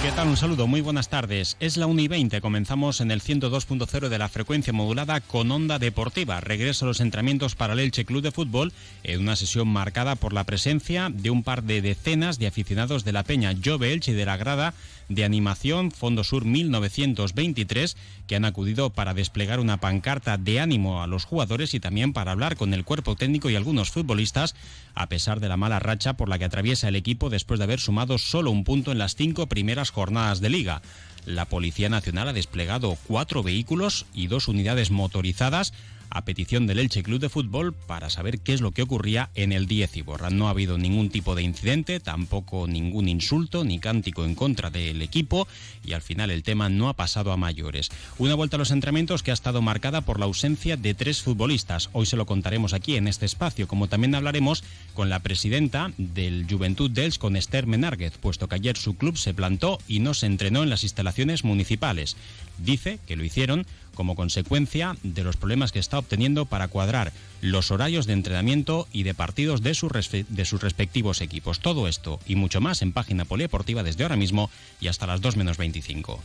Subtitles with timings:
[0.00, 0.28] ¿Qué tal?
[0.28, 1.56] Un saludo, muy buenas tardes.
[1.58, 5.80] Es la 1 y 20, comenzamos en el 102.0 de la frecuencia modulada con Onda
[5.80, 6.40] Deportiva.
[6.40, 10.32] Regreso a los entrenamientos para el Elche Club de Fútbol en una sesión marcada por
[10.32, 14.14] la presencia de un par de decenas de aficionados de la Peña Jove Elche y
[14.14, 14.72] de la grada
[15.08, 17.96] de animación Fondo Sur 1923
[18.26, 22.32] que han acudido para desplegar una pancarta de ánimo a los jugadores y también para
[22.32, 24.54] hablar con el cuerpo técnico y algunos futbolistas
[24.94, 27.80] a pesar de la mala racha por la que atraviesa el equipo después de haber
[27.80, 30.82] sumado solo un punto en las cinco primeras jornadas de liga.
[31.24, 35.72] La Policía Nacional ha desplegado cuatro vehículos y dos unidades motorizadas
[36.10, 39.52] a petición del Elche Club de Fútbol para saber qué es lo que ocurría en
[39.52, 40.30] el 10 Iborra.
[40.30, 45.02] No ha habido ningún tipo de incidente, tampoco ningún insulto ni cántico en contra del
[45.02, 45.48] equipo
[45.84, 47.90] y al final el tema no ha pasado a mayores.
[48.18, 51.90] Una vuelta a los entrenamientos que ha estado marcada por la ausencia de tres futbolistas.
[51.92, 56.46] Hoy se lo contaremos aquí en este espacio, como también hablaremos con la presidenta del
[56.48, 60.26] Juventud dels, con Esther Menárguez, puesto que ayer su club se plantó y no se
[60.26, 62.16] entrenó en las instalaciones municipales.
[62.58, 67.70] Dice que lo hicieron como consecuencia de los problemas que está obteniendo para cuadrar los
[67.70, 71.60] horarios de entrenamiento y de partidos de, de sus respectivos equipos.
[71.60, 74.50] Todo esto y mucho más en página polideportiva desde ahora mismo
[74.80, 76.20] y hasta las 2 menos 25.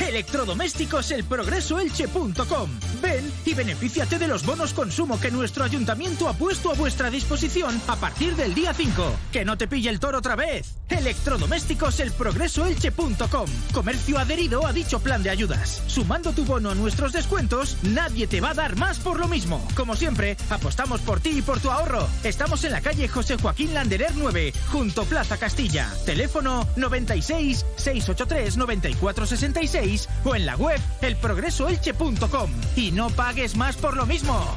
[0.00, 2.70] Electrodomésticos elprogresoelche.com.
[3.02, 7.80] Ven y benefíciate de los bonos consumo que nuestro ayuntamiento ha puesto a vuestra disposición
[7.88, 9.16] a partir del día 5.
[9.32, 10.76] Que no te pille el toro otra vez.
[10.88, 13.46] Electrodomésticos elprogresoelche.com.
[13.72, 15.82] Comercio adherido a dicho plan de ayudas.
[15.86, 19.66] Sumando tu bono a nuestros descuentos, nadie te va a dar más por lo mismo.
[19.74, 22.08] Como siempre, apostamos por ti y por tu ahorro.
[22.22, 25.92] Estamos en la calle José Joaquín Landerer 9, junto Plaza Castilla.
[26.04, 28.56] Teléfono 96 683
[29.66, 32.50] 9466 o en la web elprogresoelche.com.
[32.76, 34.56] Y no pagues más por lo mismo.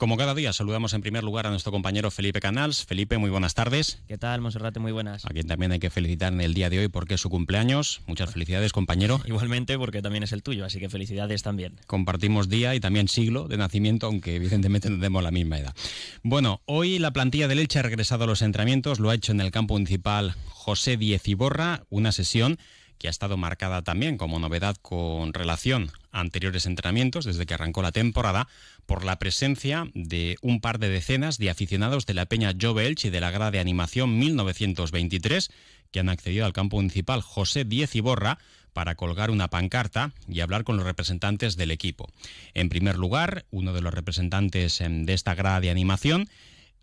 [0.00, 2.86] Como cada día, saludamos en primer lugar a nuestro compañero Felipe Canals.
[2.86, 4.00] Felipe, muy buenas tardes.
[4.08, 4.80] ¿Qué tal, Monserrate?
[4.80, 5.26] Muy buenas.
[5.26, 8.00] A quien también hay que felicitar en el día de hoy porque es su cumpleaños.
[8.06, 9.20] Muchas felicidades, compañero.
[9.26, 11.76] Igualmente, porque también es el tuyo, así que felicidades también.
[11.86, 15.74] Compartimos día y también siglo de nacimiento, aunque evidentemente no tenemos la misma edad.
[16.22, 19.42] Bueno, hoy la plantilla del Elche ha regresado a los entrenamientos, lo ha hecho en
[19.42, 22.58] el campo municipal José Diez Iborra, una sesión
[23.00, 27.80] que ha estado marcada también como novedad con relación a anteriores entrenamientos desde que arrancó
[27.80, 28.46] la temporada
[28.84, 33.08] por la presencia de un par de decenas de aficionados de la Peña Jove Elche
[33.08, 35.50] y de la grada de animación 1923
[35.90, 38.38] que han accedido al campo municipal José Diez Iborra
[38.74, 42.08] para colgar una pancarta y hablar con los representantes del equipo.
[42.54, 46.28] En primer lugar, uno de los representantes em, de esta grada de animación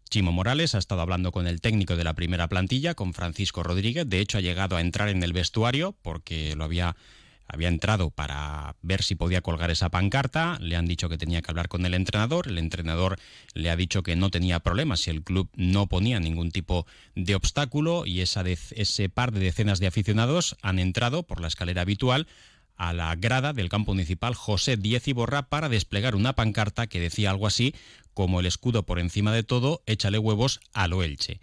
[0.10, 4.08] Chimo Morales ha estado hablando con el técnico de la primera plantilla, con Francisco Rodríguez.
[4.08, 6.96] De hecho, ha llegado a entrar en el vestuario porque lo había
[7.48, 11.50] había entrado para ver si podía colgar esa pancarta, le han dicho que tenía que
[11.50, 13.18] hablar con el entrenador, el entrenador
[13.54, 16.86] le ha dicho que no tenía problemas si el club no ponía ningún tipo
[17.16, 22.28] de obstáculo y ese par de decenas de aficionados han entrado por la escalera habitual
[22.78, 27.32] a la grada del campo municipal José Diez Iborra para desplegar una pancarta que decía
[27.32, 27.74] algo así
[28.14, 31.40] como el escudo por encima de todo, échale huevos a lo Elche.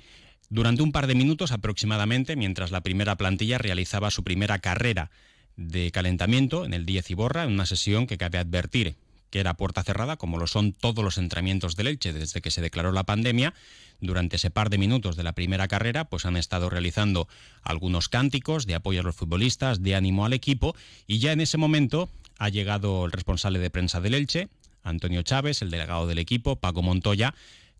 [0.49, 5.11] Durante un par de minutos aproximadamente, mientras la primera plantilla realizaba su primera carrera
[5.57, 8.97] de calentamiento en el Diez Iborra, en una sesión que cabe advertir
[9.35, 12.61] que era puerta cerrada, como lo son todos los entrenamientos del Elche desde que se
[12.61, 13.53] declaró la pandemia,
[14.01, 17.27] durante ese par de minutos de la primera carrera, pues han estado realizando
[17.65, 20.77] algunos cánticos de apoyo a los futbolistas, de ánimo al equipo,
[21.09, 22.09] y ya en ese momento
[22.39, 24.47] ha llegado el responsable de prensa del Elche,
[24.85, 27.35] Antonio Chávez, el delegado del equipo, Paco Montoya,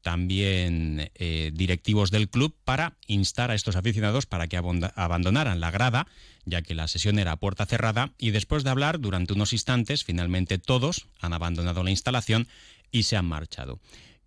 [0.05, 6.07] también eh, directivos del club para instar a estos aficionados para que abandonaran la grada,
[6.45, 10.05] ya que la sesión era a puerta cerrada, y después de hablar durante unos instantes,
[10.05, 12.47] finalmente todos han abandonado la instalación
[12.93, 13.81] y se han marchado.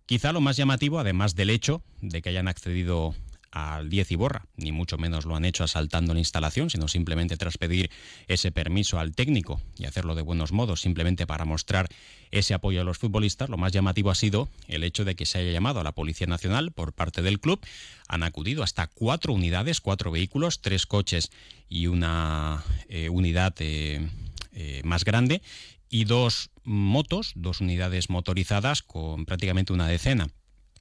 [0.04, 3.14] Quizá lo más llamativo, además del hecho de que hayan accedido
[3.58, 7.36] al 10 y borra, ni mucho menos lo han hecho asaltando la instalación, sino simplemente
[7.36, 7.90] tras pedir
[8.26, 11.88] ese permiso al técnico y hacerlo de buenos modos, simplemente para mostrar
[12.30, 13.48] ese apoyo a los futbolistas.
[13.48, 16.26] Lo más llamativo ha sido el hecho de que se haya llamado a la Policía
[16.26, 17.60] Nacional por parte del club.
[18.08, 21.30] Han acudido hasta cuatro unidades, cuatro vehículos, tres coches
[21.68, 24.08] y una eh, unidad eh,
[24.52, 25.42] eh, más grande
[25.90, 30.28] y dos motos, dos unidades motorizadas con prácticamente una decena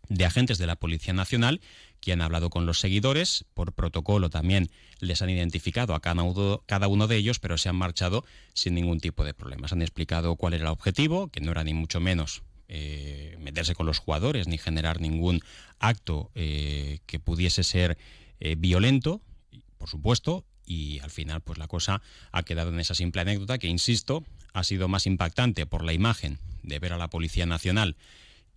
[0.10, 1.62] de agentes de la Policía Nacional
[2.00, 3.46] que han hablado con los seguidores.
[3.54, 4.70] Por protocolo también
[5.00, 9.24] les han identificado a cada uno, de ellos, pero se han marchado sin ningún tipo
[9.24, 9.72] de problemas.
[9.72, 13.86] Han explicado cuál era el objetivo, que no era ni mucho menos eh, meterse con
[13.86, 15.42] los jugadores ni generar ningún
[15.80, 17.98] acto eh, que pudiese ser
[18.40, 19.22] eh, violento,
[19.78, 22.02] por supuesto, y al final pues la cosa
[22.32, 26.40] ha quedado en esa simple anécdota que, insisto, ha sido más impactante por la imagen
[26.64, 27.96] de ver a la Policía Nacional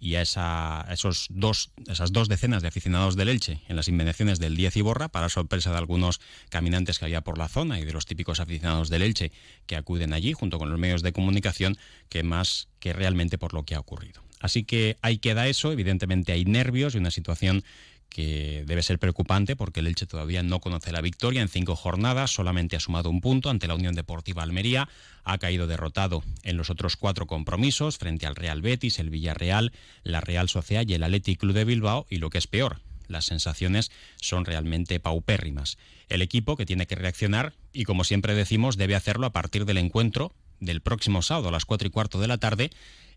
[0.00, 4.41] y a, esa, esos dos, esas dos decenas de aficionados del Elche en las inmediaciones
[4.41, 7.93] del 10 Iborra, para sorpresa de algunos caminantes que había por la zona y de
[7.93, 9.31] los típicos aficionados del Elche
[9.67, 11.76] que acuden allí junto con los medios de comunicación,
[12.08, 14.23] que más que realmente por lo que ha ocurrido.
[14.41, 17.62] Así que ahí queda eso, evidentemente hay nervios y una situación
[18.10, 22.32] que debe ser preocupante porque el Elche todavía no conoce la victoria en cinco jornadas,
[22.32, 24.88] solamente ha sumado un punto ante la Unión Deportiva Almería,
[25.24, 29.72] ha caído derrotado en los otros cuatro compromisos frente al Real Betis, el Villarreal,
[30.02, 33.26] la Real Sociedad y el Athletic Club de Bilbao y lo que es peor, las
[33.26, 35.78] sensaciones son realmente paupérrimas.
[36.08, 39.78] El equipo que tiene que reaccionar y como siempre decimos debe hacerlo a partir del
[39.78, 42.70] encuentro del próximo sábado a las cuatro y cuarto de la tarde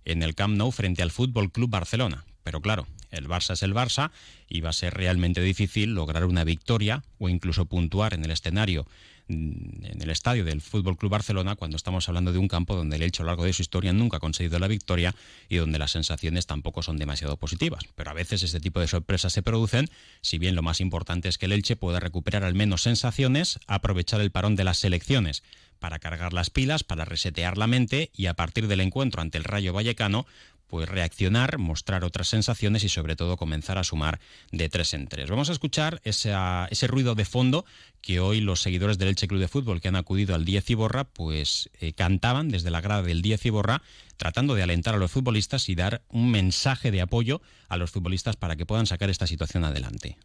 [0.06, 2.26] en el Camp Nou frente al Fútbol Club Barcelona.
[2.44, 4.12] Pero claro, el Barça es el Barça
[4.48, 8.86] y va a ser realmente difícil lograr una victoria o incluso puntuar en el escenario
[9.28, 12.96] mm, en el estadio del Fútbol Club Barcelona cuando estamos hablando de un campo donde
[12.98, 15.16] el Elche a lo largo de su historia nunca ha conseguido la victoria
[15.50, 17.84] y donde las sensaciones tampoco son demasiado positivas.
[17.96, 19.90] Pero a veces este tipo de sorpresas se producen,
[20.22, 24.22] si bien lo más importante es que el Elche pueda recuperar al menos sensaciones, aprovechar
[24.22, 25.44] el parón de las selecciones
[25.84, 29.44] para cargar las pilas, para resetear la mente y a partir del encuentro ante el
[29.44, 30.26] Rayo Vallecano
[30.74, 34.20] pues reaccionar, mostrar otras sensaciones y sobre todo comenzar a sumar
[34.52, 35.30] de tres en tres.
[35.30, 37.64] Vamos a escuchar ese ruido de fondo
[38.02, 41.04] que hoy los seguidores del Elche Club de Fútbol que han acudido al 10 Iborra
[41.04, 43.84] pues eh, cantaban desde la grada del 10 Iborra
[44.18, 48.36] tratando de alentar a los futbolistas y dar un mensaje de apoyo a los futbolistas
[48.36, 50.18] para que puedan sacar esta situación adelante.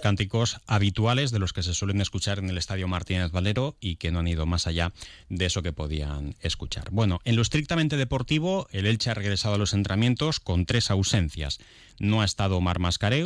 [0.00, 4.12] Cánticos habituales de los que se suelen escuchar en el Estadio Martínez Valero y que
[4.12, 4.92] no han ido más allá
[5.28, 6.90] de eso que podían escuchar.
[6.90, 11.58] Bueno, en lo estrictamente deportivo, el Elche ha regresado a los entrenamientos con tres ausencias.
[11.98, 13.24] No ha estado Omar Mascarey,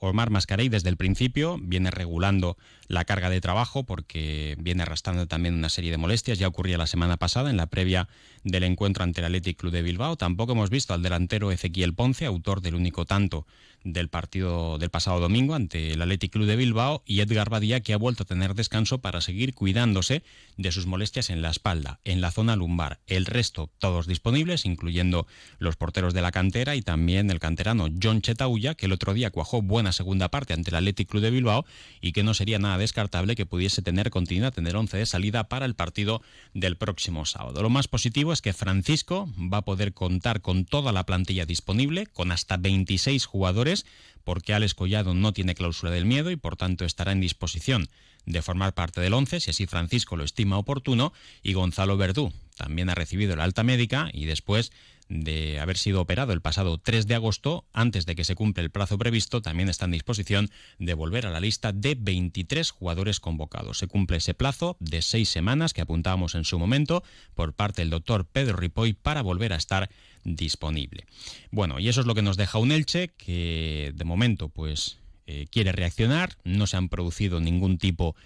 [0.00, 2.56] Omar Mascarey desde el principio, viene regulando
[2.88, 6.38] la carga de trabajo porque viene arrastrando también una serie de molestias.
[6.38, 8.08] Ya ocurría la semana pasada en la previa
[8.44, 10.16] del encuentro ante el Athletic Club de Bilbao.
[10.16, 13.46] Tampoco hemos visto al delantero Ezequiel Ponce, autor del único tanto
[13.84, 17.94] del partido del pasado domingo ante el Athletic Club de Bilbao y Edgar Badía que
[17.94, 20.22] ha vuelto a tener descanso para seguir cuidándose
[20.56, 23.00] de sus molestias en la espalda, en la zona lumbar.
[23.06, 25.26] El resto todos disponibles, incluyendo
[25.58, 27.88] los porteros de la cantera y también el canterano
[28.18, 31.64] Chetauya, que el otro día cuajó buena segunda parte ante el Athletic Club de Bilbao
[32.00, 35.66] y que no sería nada descartable que pudiese tener continuidad, tener 11 de salida para
[35.66, 36.20] el partido
[36.52, 37.62] del próximo sábado.
[37.62, 42.06] Lo más positivo es que Francisco va a poder contar con toda la plantilla disponible,
[42.06, 43.86] con hasta 26 jugadores
[44.24, 47.88] porque Alex Collado no tiene cláusula del miedo y por tanto estará en disposición
[48.26, 51.12] de formar parte del 11 si así Francisco lo estima oportuno
[51.42, 54.72] y Gonzalo Verdú también ha recibido la alta médica y después
[55.10, 58.70] de haber sido operado el pasado 3 de agosto, antes de que se cumpla el
[58.70, 63.78] plazo previsto, también está en disposición de volver a la lista de 23 jugadores convocados.
[63.78, 67.02] Se cumple ese plazo de seis semanas que apuntábamos en su momento
[67.34, 69.90] por parte del doctor Pedro Ripoy para volver a estar
[70.22, 71.06] disponible.
[71.50, 75.48] Bueno, y eso es lo que nos deja un Elche que de momento pues eh,
[75.50, 78.20] quiere reaccionar, no se han producido ningún tipo de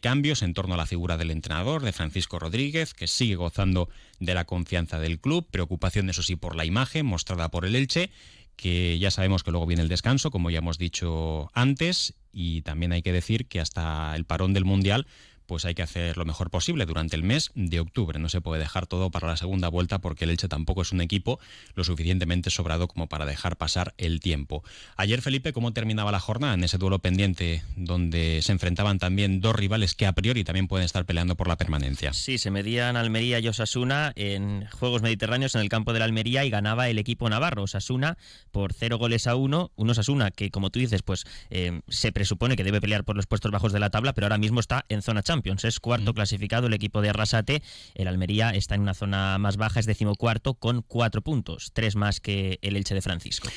[0.00, 4.34] cambios en torno a la figura del entrenador, de Francisco Rodríguez, que sigue gozando de
[4.34, 8.10] la confianza del club, preocupación eso sí por la imagen mostrada por el Elche,
[8.56, 12.92] que ya sabemos que luego viene el descanso, como ya hemos dicho antes, y también
[12.92, 15.06] hay que decir que hasta el parón del Mundial
[15.50, 18.20] pues hay que hacer lo mejor posible durante el mes de octubre.
[18.20, 21.00] No se puede dejar todo para la segunda vuelta porque el Elche tampoco es un
[21.00, 21.40] equipo
[21.74, 24.62] lo suficientemente sobrado como para dejar pasar el tiempo.
[24.96, 29.56] Ayer, Felipe, ¿cómo terminaba la jornada en ese duelo pendiente donde se enfrentaban también dos
[29.56, 32.12] rivales que a priori también pueden estar peleando por la permanencia?
[32.12, 36.44] Sí, se medían Almería y Osasuna en Juegos Mediterráneos en el campo de la Almería
[36.44, 38.18] y ganaba el equipo navarro, Osasuna,
[38.52, 39.72] por cero goles a uno.
[39.74, 43.26] Un Osasuna que, como tú dices, pues eh, se presupone que debe pelear por los
[43.26, 46.66] puestos bajos de la tabla, pero ahora mismo está en zona Champions es cuarto clasificado
[46.66, 47.62] el equipo de Arrasate.
[47.94, 52.20] El Almería está en una zona más baja, es decimocuarto, con cuatro puntos, tres más
[52.20, 53.48] que el Elche de Francisco.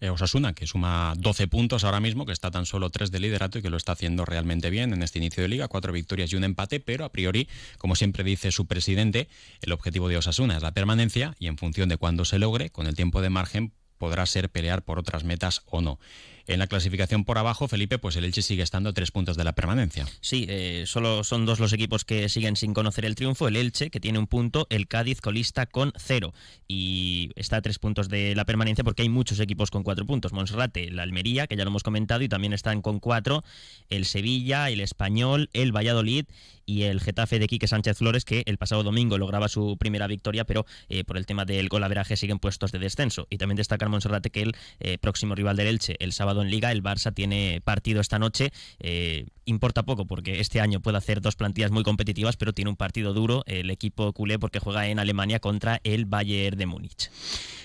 [0.00, 3.58] Eh, Osasuna, que suma 12 puntos ahora mismo, que está tan solo tres de liderato
[3.58, 6.36] y que lo está haciendo realmente bien en este inicio de liga, cuatro victorias y
[6.36, 9.28] un empate, pero a priori, como siempre dice su presidente,
[9.62, 12.86] el objetivo de Osasuna es la permanencia y en función de cuándo se logre, con
[12.86, 16.00] el tiempo de margen, podrá ser pelear por otras metas o no.
[16.48, 19.44] En la clasificación por abajo, Felipe, pues el Elche sigue estando a tres puntos de
[19.44, 20.08] la permanencia.
[20.20, 23.46] Sí, eh, solo son dos los equipos que siguen sin conocer el triunfo.
[23.46, 26.34] El Elche, que tiene un punto, el Cádiz colista con cero.
[26.66, 30.32] Y está a tres puntos de la permanencia porque hay muchos equipos con cuatro puntos.
[30.32, 33.44] Monserrate, la Almería, que ya lo hemos comentado, y también están con cuatro.
[33.88, 36.24] El Sevilla, el Español, el Valladolid
[36.66, 40.44] y el Getafe de Quique Sánchez Flores, que el pasado domingo lograba su primera victoria,
[40.44, 43.26] pero eh, por el tema del golaveraje siguen puestos de descenso.
[43.30, 46.72] Y también destacar Monserrate que el eh, próximo rival del Elche, el sábado en Liga,
[46.72, 48.52] el Barça tiene partido esta noche.
[48.80, 52.76] Eh, importa poco porque este año puede hacer dos plantillas muy competitivas, pero tiene un
[52.76, 57.10] partido duro el equipo culé porque juega en Alemania contra el Bayern de Múnich.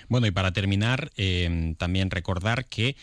[0.10, 1.12] Bueno, y para terminar,
[1.77, 2.96] también recordar que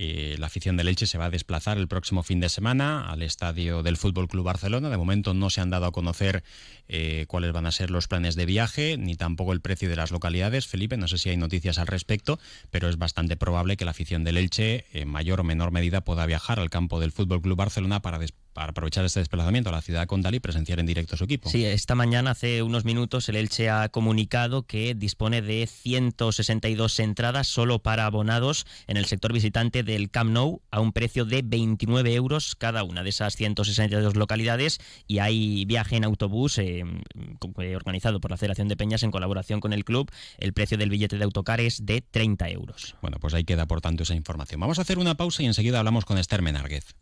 [0.00, 3.20] eh, la afición del Elche se va a desplazar el próximo fin de semana al
[3.20, 4.90] estadio del Fútbol Club Barcelona.
[4.90, 6.44] De momento no se han dado a conocer
[6.86, 10.12] eh, cuáles van a ser los planes de viaje ni tampoco el precio de las
[10.12, 10.68] localidades.
[10.68, 12.38] Felipe, no sé si hay noticias al respecto,
[12.70, 16.26] pero es bastante probable que la afición del Elche, en mayor o menor medida, pueda
[16.26, 18.18] viajar al campo del Fútbol Club Barcelona para
[18.58, 21.48] para aprovechar este desplazamiento a la ciudad condal y presenciar en directo su equipo.
[21.48, 27.46] Sí, esta mañana, hace unos minutos, el Elche ha comunicado que dispone de 162 entradas
[27.46, 32.12] solo para abonados en el sector visitante del Camp Nou a un precio de 29
[32.14, 38.20] euros cada una de esas 162 localidades y hay viaje en autobús eh, eh, organizado
[38.20, 40.10] por la Federación de Peñas en colaboración con el club.
[40.36, 42.96] El precio del billete de autocar es de 30 euros.
[43.02, 44.60] Bueno, pues ahí queda por tanto esa información.
[44.60, 46.96] Vamos a hacer una pausa y enseguida hablamos con Esther Menárguez.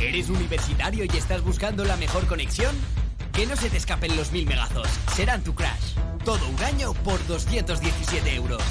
[0.00, 2.74] ¿Eres universitario y estás buscando la mejor conexión?
[3.34, 4.88] Que no se te escapen los mil megazos.
[5.14, 5.94] Serán tu crash.
[6.24, 8.62] Todo un año por 217 euros.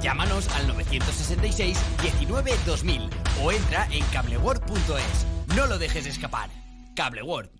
[0.00, 3.10] Llámanos al 966 19 2000
[3.42, 5.56] o entra en cableworld.es.
[5.56, 6.50] No lo dejes escapar.
[6.94, 7.50] Cableworld.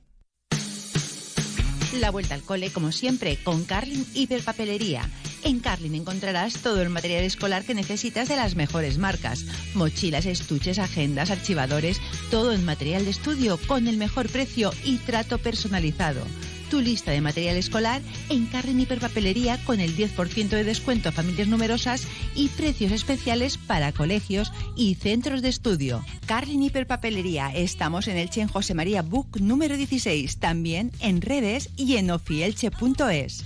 [1.94, 5.02] La vuelta al cole, como siempre, con Carlin Hiperpapelería.
[5.42, 9.44] En Carlin encontrarás todo el material escolar que necesitas de las mejores marcas.
[9.74, 12.00] Mochilas, estuches, agendas, archivadores,
[12.30, 16.24] todo en material de estudio con el mejor precio y trato personalizado
[16.70, 21.48] tu lista de material escolar en Carren Hiperpapelería con el 10% de descuento a familias
[21.48, 26.04] numerosas y precios especiales para colegios y centros de estudio.
[26.26, 31.96] Carlin Hiperpapelería, estamos en Elche en José María Book número 16, también en redes y
[31.96, 33.44] en ofielche.es.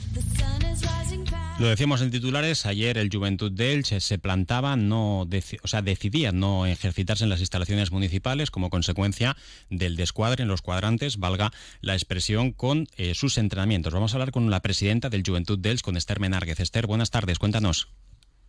[1.60, 6.32] Lo decíamos en titulares, ayer el Juventud de Elche se plantaba, no o sea, decidía
[6.32, 9.36] no ejercitarse en las instalaciones municipales como consecuencia
[9.68, 11.50] del descuadre en los cuadrantes, valga
[11.82, 13.92] la expresión, con eh, sus entrenamientos.
[13.92, 16.60] Vamos a hablar con la presidenta del Juventud de Elche, con Esther Menárguez.
[16.60, 17.92] Esther, buenas tardes, cuéntanos.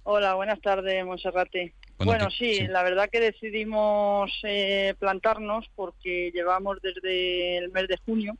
[0.03, 1.73] Hola, buenas tardes, Monserrate.
[1.97, 8.37] Bueno, sí, la verdad que decidimos eh, plantarnos porque llevamos desde el mes de junio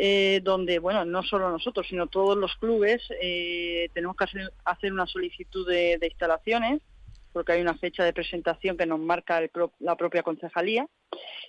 [0.00, 4.26] eh, donde, bueno, no solo nosotros, sino todos los clubes eh, tenemos que
[4.64, 6.80] hacer, una solicitud de, instalaciones,
[7.32, 9.42] porque hay una fecha de presentación que nos marca
[9.80, 10.86] la propia concejalía,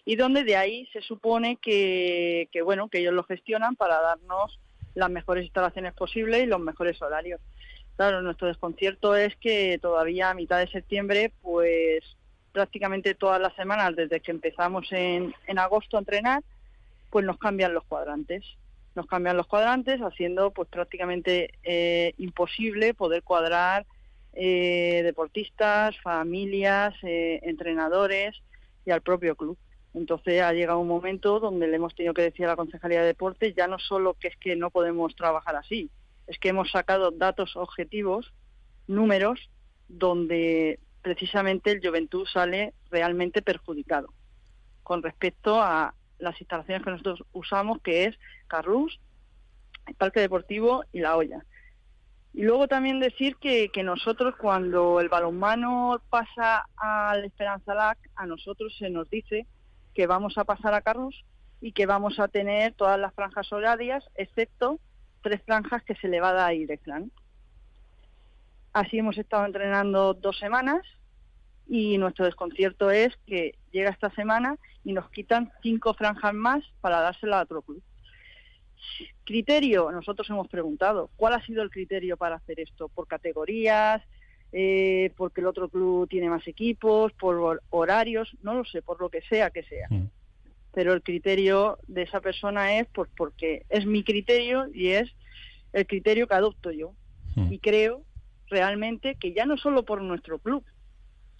[0.04, 4.60] y donde de ahí se supone que, bueno, que ellos lo gestionan para darnos
[4.96, 7.40] las mejores instalaciones posibles y los mejores horarios.
[7.98, 12.04] Claro, nuestro desconcierto es que todavía a mitad de septiembre, pues
[12.52, 16.42] prácticamente todas las semanas, desde que empezamos en agosto a entrenar,
[17.10, 18.46] pues nos cambian los cuadrantes.
[18.96, 23.86] Nos cambian los cuadrantes haciendo pues prácticamente eh, imposible poder cuadrar
[24.34, 28.36] eh, deportistas, familias, eh, entrenadores
[28.86, 29.58] y al propio club.
[29.94, 33.08] Entonces ha llegado un momento donde le hemos tenido que decir a la Concejalía de
[33.08, 35.90] Deportes ya no solo que es que no podemos trabajar así,
[36.28, 38.34] es que hemos sacado datos objetivos,
[38.88, 39.50] números,
[39.88, 44.14] donde precisamente el Juventud sale realmente perjudicado
[44.84, 49.00] con respecto a, las instalaciones que nosotros usamos, que es Carrús,
[49.88, 51.44] el Parque Deportivo y La Olla.
[52.34, 58.26] Y luego también decir que, que nosotros cuando el balonmano pasa al Esperanza LAC, a
[58.28, 59.48] nosotros se nos dice
[59.96, 61.26] que vamos a pasar a Carrus
[61.60, 64.80] y que vamos a tener todas las franjas horarias, excepto
[65.22, 67.12] tres franjas que se le va a dar a.
[68.74, 70.86] Así hemos estado entrenando dos semanas
[71.70, 77.00] y nuestro desconcierto es que llega esta semana y nos quitan cinco franjas más para
[77.00, 77.82] dársela a otro club.
[79.24, 82.90] Criterio, nosotros hemos preguntado, ¿cuál ha sido el criterio para hacer esto?
[82.90, 84.02] ¿Por categorías?
[84.52, 87.14] Eh, ¿Porque el otro club tiene más equipos?
[87.14, 88.36] ¿Por horarios?
[88.42, 89.88] No lo sé, por lo que sea que sea.
[89.92, 90.10] Mm.
[90.74, 95.10] Pero el criterio de esa persona es por, porque es mi criterio y es
[95.74, 96.94] el criterio que adopto yo.
[97.36, 97.54] Mm.
[97.54, 98.02] Y creo
[98.48, 100.64] realmente que ya no solo por nuestro club,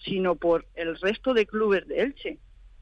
[0.04, 2.38] sino por el resto de clubes de Elche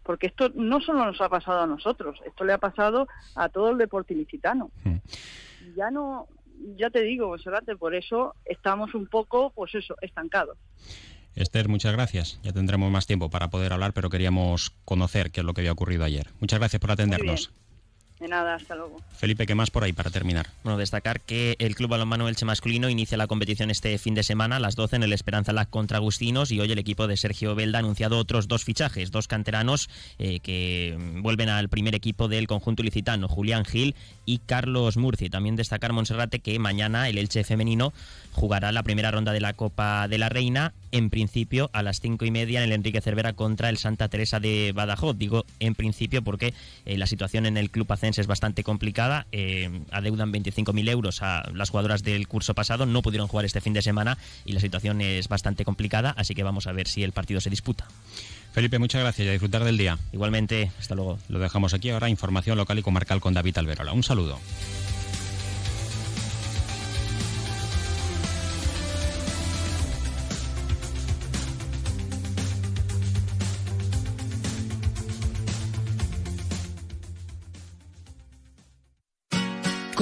[0.09, 3.73] porque esto no solo nos ha pasado a nosotros, esto le ha pasado a todo
[3.73, 4.71] el deporte ilicitano.
[5.77, 6.29] Ya no,
[6.79, 7.37] ya te digo,
[7.79, 10.57] por eso estamos un poco, pues eso, estancados.
[11.35, 12.41] Esther, muchas gracias.
[12.43, 15.73] Ya tendremos más tiempo para poder hablar, pero queríamos conocer qué es lo que había
[15.73, 16.29] ocurrido ayer.
[16.41, 17.53] Muchas gracias por atendernos.
[18.21, 19.01] De nada, hasta luego.
[19.17, 20.49] Felipe, ¿qué más por ahí para terminar?
[20.65, 24.57] Bueno, destacar que el Club Balonmano Elche masculino inicia la competición este fin de semana
[24.57, 27.55] a las 12 en el Esperanza Lac contra Agustinos y hoy el equipo de Sergio
[27.55, 32.49] Belda ha anunciado otros dos fichajes, dos canteranos eh, que vuelven al primer equipo del
[32.49, 33.95] conjunto ilicitano, Julián Gil
[34.27, 35.31] y Carlos Murci.
[35.31, 37.93] También destacar Monserrate que mañana el Elche femenino
[38.33, 42.25] jugará la primera ronda de la Copa de la Reina, en principio a las cinco
[42.25, 45.17] y media en el Enrique Cervera contra el Santa Teresa de Badajoz.
[45.19, 46.55] Digo en principio porque
[46.87, 49.27] eh, la situación en el club es bastante complicada.
[49.33, 53.75] Eh, adeudan 25.000 euros a las jugadoras del curso pasado, no pudieron jugar este fin
[53.75, 57.13] de semana y la situación es bastante complicada, así que vamos a ver si el
[57.13, 57.87] partido se disputa.
[58.53, 59.99] Felipe, muchas gracias y a disfrutar del día.
[60.13, 61.19] Igualmente, hasta luego.
[61.29, 63.93] Lo dejamos aquí ahora, información local y comarcal con David Alberola.
[63.93, 64.39] Un saludo.